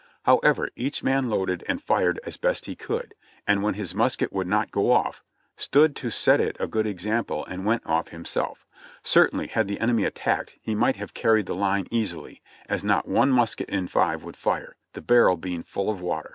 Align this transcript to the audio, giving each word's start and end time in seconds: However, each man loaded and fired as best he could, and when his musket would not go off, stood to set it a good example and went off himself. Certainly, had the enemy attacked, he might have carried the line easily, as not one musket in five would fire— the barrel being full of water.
However, 0.23 0.71
each 0.75 1.03
man 1.03 1.29
loaded 1.29 1.63
and 1.69 1.79
fired 1.79 2.19
as 2.25 2.35
best 2.35 2.65
he 2.65 2.73
could, 2.75 3.13
and 3.45 3.61
when 3.61 3.75
his 3.75 3.93
musket 3.93 4.33
would 4.33 4.47
not 4.47 4.71
go 4.71 4.91
off, 4.91 5.21
stood 5.57 5.95
to 5.97 6.09
set 6.09 6.41
it 6.41 6.57
a 6.59 6.65
good 6.65 6.87
example 6.87 7.45
and 7.45 7.67
went 7.67 7.85
off 7.85 8.07
himself. 8.07 8.65
Certainly, 9.03 9.49
had 9.49 9.67
the 9.67 9.79
enemy 9.79 10.03
attacked, 10.05 10.55
he 10.63 10.73
might 10.73 10.95
have 10.95 11.13
carried 11.13 11.45
the 11.45 11.53
line 11.53 11.85
easily, 11.91 12.41
as 12.67 12.83
not 12.83 13.07
one 13.07 13.29
musket 13.29 13.69
in 13.69 13.87
five 13.87 14.23
would 14.23 14.37
fire— 14.37 14.75
the 14.93 15.01
barrel 15.03 15.37
being 15.37 15.61
full 15.61 15.91
of 15.91 16.01
water. 16.01 16.29